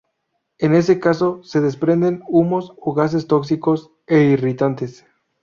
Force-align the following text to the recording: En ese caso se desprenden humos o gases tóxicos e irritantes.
En 0.57 0.73
ese 0.73 0.99
caso 0.99 1.41
se 1.43 1.61
desprenden 1.61 2.23
humos 2.27 2.73
o 2.79 2.95
gases 2.95 3.27
tóxicos 3.27 3.91
e 4.07 4.17
irritantes. 4.23 5.05